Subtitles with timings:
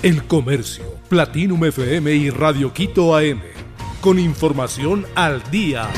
[0.00, 3.40] El Comercio, Platinum FM y Radio Quito AM.
[4.00, 5.90] Con información al día.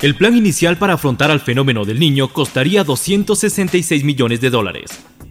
[0.00, 4.90] El plan inicial para afrontar al fenómeno del niño costaría 266 millones de dólares.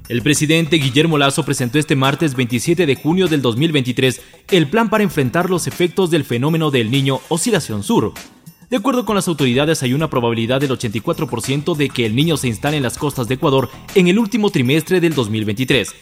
[0.10, 5.04] El presidente Guillermo Lazo presentó este martes 27 de junio del 2023 el plan para
[5.04, 8.14] enfrentar los efectos del fenómeno del niño Oscilación Sur,
[8.70, 12.50] de acuerdo con las autoridades, hay una probabilidad del 84% de que el niño se
[12.50, 15.96] instale en las costas de Ecuador en el último trimestre del 2023.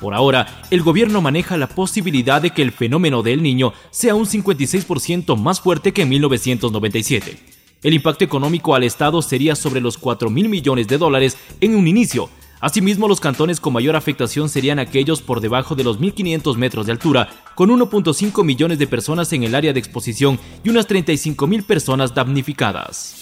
[0.00, 4.26] Por ahora, el gobierno maneja la posibilidad de que el fenómeno del niño sea un
[4.26, 7.38] 56% más fuerte que en 1997.
[7.82, 11.88] El impacto económico al Estado sería sobre los 4 mil millones de dólares en un
[11.88, 12.28] inicio,
[12.60, 16.92] Asimismo, los cantones con mayor afectación serían aquellos por debajo de los 1.500 metros de
[16.92, 22.14] altura, con 1.5 millones de personas en el área de exposición y unas 35.000 personas
[22.14, 23.16] damnificadas.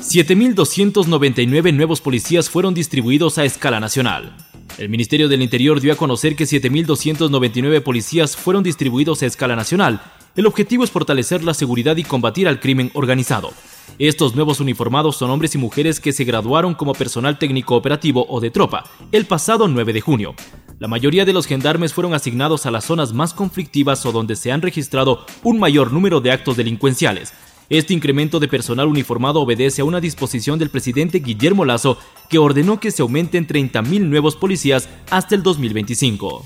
[0.00, 4.36] 7.299 nuevos policías fueron distribuidos a escala nacional.
[4.76, 10.00] El Ministerio del Interior dio a conocer que 7.299 policías fueron distribuidos a escala nacional.
[10.34, 13.52] El objetivo es fortalecer la seguridad y combatir al crimen organizado.
[14.00, 18.40] Estos nuevos uniformados son hombres y mujeres que se graduaron como personal técnico operativo o
[18.40, 20.34] de tropa el pasado 9 de junio.
[20.78, 24.52] La mayoría de los gendarmes fueron asignados a las zonas más conflictivas o donde se
[24.52, 27.34] han registrado un mayor número de actos delincuenciales.
[27.68, 31.98] Este incremento de personal uniformado obedece a una disposición del presidente Guillermo Lazo
[32.30, 36.42] que ordenó que se aumenten 30.000 nuevos policías hasta el 2025.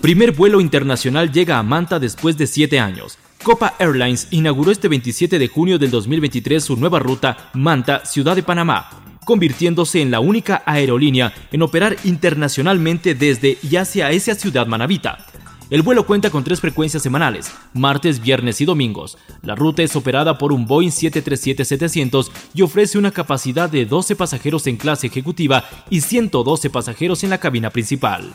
[0.00, 3.18] Primer vuelo internacional llega a Manta después de siete años.
[3.42, 8.42] Copa Airlines inauguró este 27 de junio del 2023 su nueva ruta Manta, Ciudad de
[8.42, 8.90] Panamá,
[9.24, 15.24] convirtiéndose en la única aerolínea en operar internacionalmente desde y hacia esa ciudad manavita.
[15.70, 19.16] El vuelo cuenta con tres frecuencias semanales, martes, viernes y domingos.
[19.42, 24.66] La ruta es operada por un Boeing 737-700 y ofrece una capacidad de 12 pasajeros
[24.66, 28.32] en clase ejecutiva y 112 pasajeros en la cabina principal.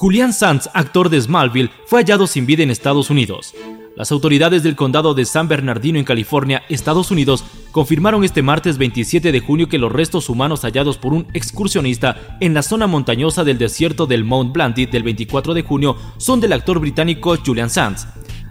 [0.00, 3.54] Julian Sands, actor de Smallville, fue hallado sin vida en Estados Unidos.
[3.96, 9.30] Las autoridades del condado de San Bernardino en California, Estados Unidos, confirmaron este martes 27
[9.30, 13.58] de junio que los restos humanos hallados por un excursionista en la zona montañosa del
[13.58, 18.06] desierto del Mount Blandy del 24 de junio son del actor británico Julian Sands.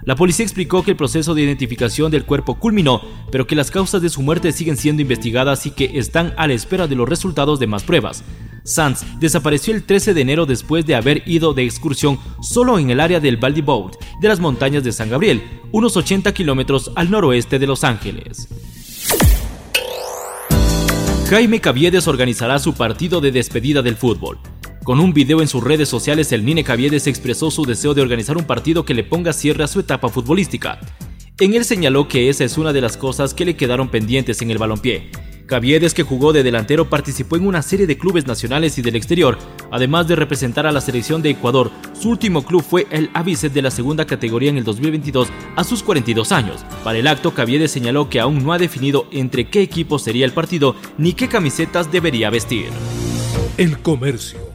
[0.09, 3.00] La policía explicó que el proceso de identificación del cuerpo culminó,
[3.31, 6.56] pero que las causas de su muerte siguen siendo investigadas y que están a la
[6.56, 8.24] espera de los resultados de más pruebas.
[8.64, 13.02] Sands desapareció el 13 de enero después de haber ido de excursión solo en el
[13.02, 17.68] área del Boat de las montañas de San Gabriel, unos 80 kilómetros al noroeste de
[17.68, 18.48] Los Ángeles.
[21.30, 24.40] Jaime Caviedes organizará su partido de despedida del fútbol.
[24.84, 28.38] Con un video en sus redes sociales, el Nine Caviedes expresó su deseo de organizar
[28.38, 30.80] un partido que le ponga cierre a su etapa futbolística.
[31.40, 34.52] En él señaló que esa es una de las cosas que le quedaron pendientes en
[34.52, 35.12] el balompié
[35.50, 39.36] Caviedes, que jugó de delantero, participó en una serie de clubes nacionales y del exterior,
[39.72, 41.72] además de representar a la selección de Ecuador.
[42.00, 45.82] Su último club fue el Avicet de la segunda categoría en el 2022 a sus
[45.82, 46.64] 42 años.
[46.84, 50.34] Para el acto, Caviedes señaló que aún no ha definido entre qué equipo sería el
[50.34, 52.68] partido ni qué camisetas debería vestir.
[53.58, 54.49] El Comercio,